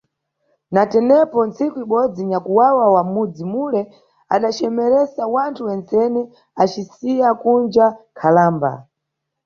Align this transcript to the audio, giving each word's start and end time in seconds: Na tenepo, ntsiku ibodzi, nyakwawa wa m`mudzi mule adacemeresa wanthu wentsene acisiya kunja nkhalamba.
Na 0.73 0.83
tenepo, 0.91 1.39
ntsiku 1.49 1.77
ibodzi, 1.85 2.21
nyakwawa 2.31 2.85
wa 2.95 3.03
m`mudzi 3.09 3.43
mule 3.51 3.81
adacemeresa 4.35 5.21
wanthu 5.33 5.61
wentsene 5.67 6.21
acisiya 6.61 7.29
kunja 7.41 7.85
nkhalamba. 8.11 8.71